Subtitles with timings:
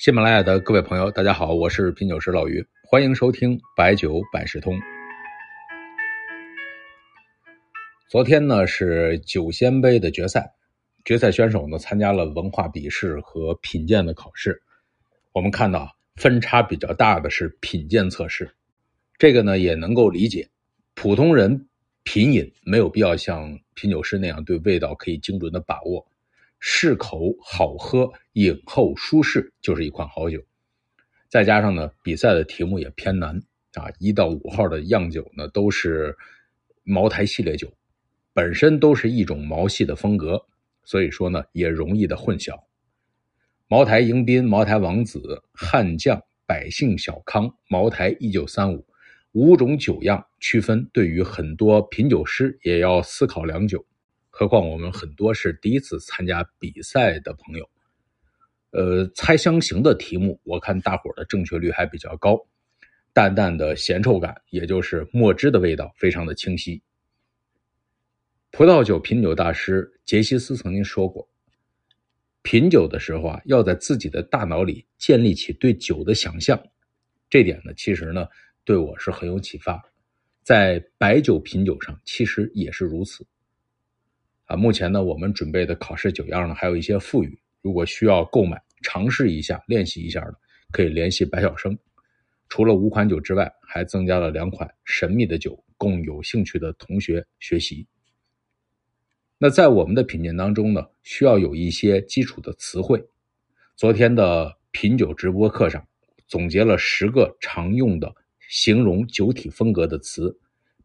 [0.00, 4.74] 喜马拉雅的各位朋友，大家好，我是品酒师老于，欢迎收听白酒百事通。
[8.08, 10.54] 昨天呢是酒仙杯的决赛，
[11.04, 14.62] 决赛选手呢参加了文化笔试和品鉴的考试。
[15.32, 18.50] 我们看到分差比较大的是品鉴测试，
[19.18, 20.48] 这个呢也能够理解，
[20.94, 21.68] 普通人
[22.04, 26.06] 品饮没有必要像品酒师那样对味道可以精准的把握。
[26.60, 30.40] 适口好喝，饮后舒适，就是一款好酒。
[31.28, 33.42] 再加上呢，比赛的题目也偏难
[33.74, 36.16] 啊，一到五号的样酒呢都是
[36.84, 37.72] 茅台系列酒，
[38.32, 40.44] 本身都是一种毛系的风格，
[40.84, 42.60] 所以说呢也容易的混淆。
[43.68, 48.84] 茅台迎宾、茅台王子、汉将、百姓小康、茅台一九三五
[49.32, 53.86] 五种酒样区分，对于很多品酒师也要思考良久。
[54.40, 57.70] 何况我们很多是第一次参加比赛的朋友，
[58.70, 62.40] 呃，猜香型的题目，我看大伙的正确率还比较高，
[63.12, 66.82] 淡淡的咸臭感，也就是墨汁的味道，非常的清晰。
[68.50, 71.28] 葡萄酒品酒大师杰西斯曾经说过，
[72.40, 76.58] 品酒的时候啊，要在自己的大脑里建立起对酒的想象，
[77.28, 78.26] 这点呢，其实呢，
[78.64, 79.78] 对我是很有启发，
[80.42, 83.26] 在白酒品酒上，其实也是如此。
[84.50, 87.38] 啊，目前呢，我们准备的考试酒样呢，还有一些富裕。
[87.62, 90.34] 如果需要购买、尝试一下、练习一下的，
[90.72, 91.78] 可以联系白晓生。
[92.48, 97.86] 除了五款酒之外，还增加了两款神秘的酒，供有兴趣的同学学习。
[99.38, 103.00] 那在我们的品鉴当中呢，需要有一些基础的词汇。
[103.76, 105.86] 昨天的品酒直播课上，
[106.26, 108.12] 总结了十个常用的
[108.48, 110.36] 形容酒体风格的词，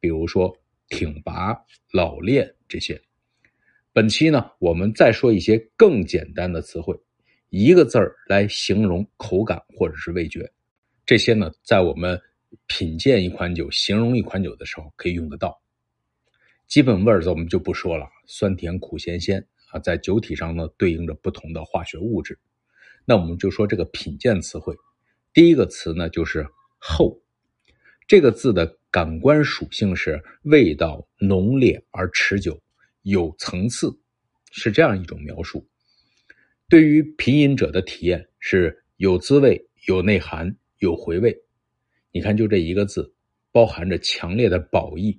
[0.00, 0.56] 比如说
[0.88, 1.54] 挺拔、
[1.92, 2.98] 老练这些。
[4.00, 6.98] 本期呢，我们再说一些更简单的词汇，
[7.50, 10.50] 一个字儿来形容口感或者是味觉。
[11.04, 12.18] 这些呢，在我们
[12.66, 15.60] 品鉴一款酒、形容一款酒的时候可以用得到。
[16.66, 22.38] 基本味儿我们就不说了，酸甜苦咸鲜啊，在酒体上呢对应着不同的化学物质。
[23.04, 24.74] 那我们就说这个品鉴词汇，
[25.34, 26.46] 第一个词呢就是
[26.78, 27.20] 厚，
[28.08, 32.58] 这个字的感官属性是味道浓烈而持久。
[33.02, 33.90] 有层次，
[34.52, 35.66] 是这样一种描述。
[36.68, 41.36] 对于品饮者的体验是有滋味、有内涵、有回味。
[42.12, 43.12] 你看，就这一个字，
[43.52, 45.18] 包含着强烈的褒义，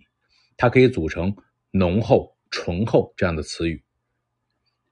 [0.57, 1.35] 它可以组成
[1.71, 3.83] 浓厚、醇厚这样的词语。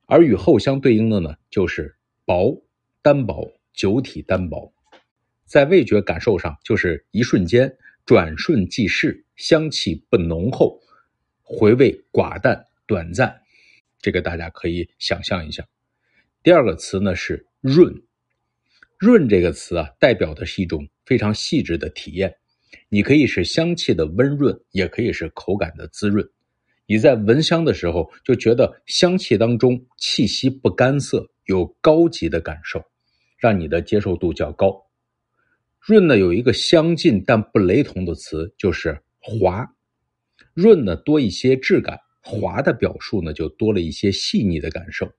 [0.05, 1.95] 而与厚相对应的呢，就是
[2.25, 2.61] 薄、
[3.01, 4.73] 单薄、酒体单薄。
[5.45, 10.79] 在味觉感受上，就是一瞬间，转瞬即逝，香气不浓厚，
[11.41, 12.65] 回味寡淡。
[12.89, 13.39] 短暂，
[14.01, 15.63] 这个大家可以想象一下。
[16.41, 18.01] 第二个词呢是润，
[18.97, 22.35] 润这个词啊，代表的是一种非常细致的体验。
[22.89, 26.27] 你可以是香气的温润，也可以是口感的滋润。
[26.87, 32.83] 你在闻香的时候，就觉得香气当中气息不干涩，有高级的感受，
[33.37, 34.89] 让你的接受度较高。
[35.79, 39.75] 润呢有一个相近但不雷同的词，就是滑。
[40.55, 41.99] 润呢多一些质感。
[42.21, 45.11] 滑的表述呢，就多了一些细腻的感受。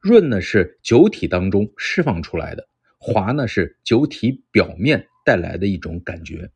[0.00, 6.50] 润呢是酒体当中释放出来的，滑呢是酒体表面带来的一种感觉。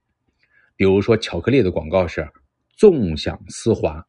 [0.74, 2.28] 比如说，巧克力的广告是
[2.70, 4.04] 纵享丝滑，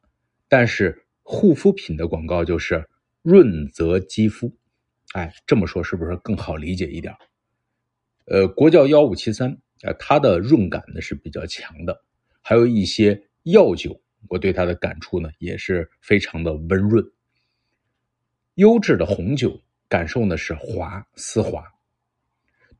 [0.48, 2.86] 但是护肤品的广告就是
[3.22, 4.52] 润泽肌肤。
[5.12, 7.14] 哎，这么说是不是更好理解一点？
[8.26, 12.04] 呃，国窖幺五七三，呃，它的润感呢是比较强的，
[12.42, 13.98] 还有一些药酒。
[14.28, 17.04] 我对它的感触呢，也是非常的温润。
[18.54, 21.64] 优质的红酒感受呢是滑丝滑。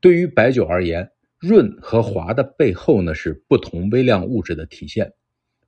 [0.01, 5.13] 对于白酒而言，润和滑的背后呢是不同微量物质的体现。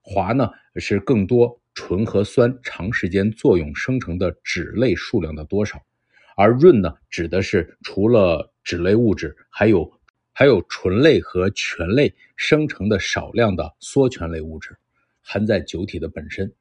[0.02, 5.82] 滑呢是更多醇和酸长时间作用生成的脂类数量的多少，
[6.36, 10.00] 而润呢指的是除了脂类物质，还有
[10.34, 14.76] 还有醇类和醛类生成的少量的缩醛类物质。
[15.22, 16.52] 含在酒体的本身，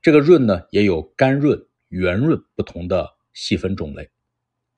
[0.00, 4.10] 这个润呢也有干润、圆润不同的细分种类，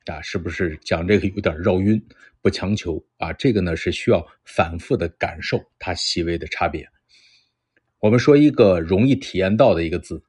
[0.06, 2.00] 啊，是不是讲这个有点绕晕？
[2.42, 6.86] 不强求啊，这个呢是需要反复的感受它细微的差别。
[8.00, 10.22] 我们说一个容易体验到的一个字，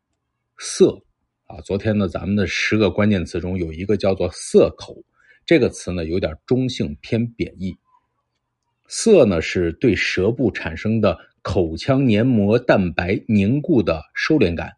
[0.58, 0.98] 涩
[1.44, 1.60] 啊。
[1.60, 5.04] 昨天呢，咱们的十个关键词中有一个叫做涩口，
[5.46, 7.76] 这个词呢有点中性偏贬义。
[8.88, 11.20] 涩呢是对舌部产生的。
[11.46, 14.72] 口腔黏膜蛋白凝固的收敛感，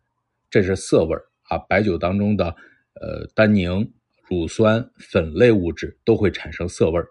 [0.50, 1.58] 这是涩味啊。
[1.60, 2.48] 白酒当中的
[3.00, 3.90] 呃单宁、
[4.28, 7.02] 乳酸、粉类物质都会产生涩味。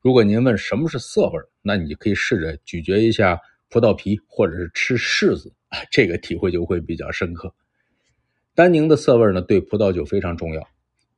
[0.00, 3.40] 如果您问什么是涩味，那你可以试着咀嚼一下
[3.70, 5.52] 葡萄皮，或者是吃柿子，
[5.90, 7.52] 这个体会就会比较深刻。
[8.54, 10.62] 单宁的涩味呢，对葡萄酒非常重要。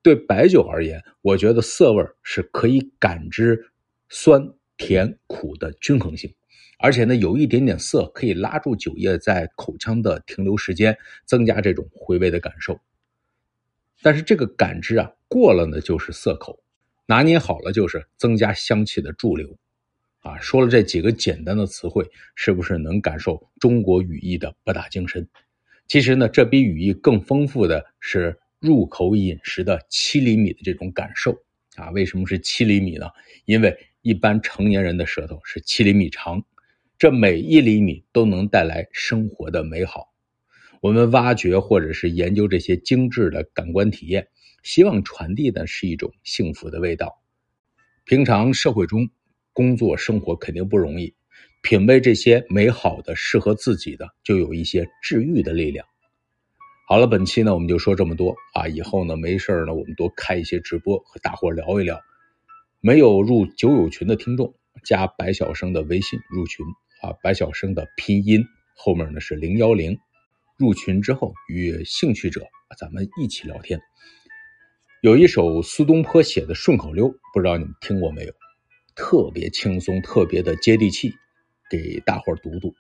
[0.03, 3.67] 对白酒而言，我觉得涩味是可以感知
[4.09, 6.35] 酸、甜、苦的均衡性，
[6.79, 12.81] 而且呢，有一点点涩可以拉住酒液在口腔的停留时间，增加这种回味的感受。
[14.03, 16.63] 但是这个感知啊，过了呢就是涩口，
[17.07, 19.57] 拿捏好了就是增加香气的驻留。
[20.21, 25.29] 啊，说了这几个简单的词汇，是不是能感受中国语义的博大精深？
[25.87, 28.39] 其实呢，这比语义更丰富的是。
[28.61, 31.39] 入口饮食的七厘米的这种感受
[31.77, 33.07] 啊，为什么是七厘米呢？
[33.45, 36.43] 因为一般成年人的舌头是七厘米长，
[37.05, 40.15] 这每一厘米都能带来生活的美好。
[40.81, 44.27] 我们挖掘或者是研究这些精致的感官体验，
[44.63, 47.21] 希望传递的是一种幸福的味道。
[48.07, 49.07] 平常社会中
[49.53, 51.15] 工作生活肯定不容易，
[51.63, 55.87] 品味这些美好的、适合自己的，就有一些治愈的力量。
[56.89, 58.67] 好了，本期呢我们就说这么多啊！
[58.67, 62.01] 以后呢没事呢，我们多开一些直播和大伙聊一聊。
[62.81, 66.65] 没有入酒友群的听众，加白小生的微信入群
[67.05, 67.13] 啊！
[67.23, 68.43] 白晓生的拼音
[68.75, 69.99] 后面呢是零幺零。
[70.57, 72.47] 入群之后，与兴趣者
[72.79, 73.79] 咱们一起聊天。
[75.03, 78.33] 有一首苏东坡写的顺口溜，不知道你们听过没有？
[78.95, 81.13] 特别轻松，特别的接地气，
[81.69, 82.75] 给大伙读读。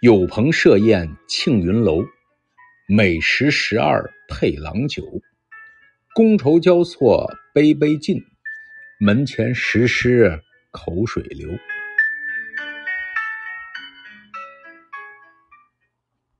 [0.00, 2.04] 有朋设宴庆云楼，
[2.86, 5.02] 美食十二配郎酒，
[6.14, 8.22] 觥筹交错杯杯尽，
[9.00, 10.40] 门前石狮
[10.70, 11.48] 口水流。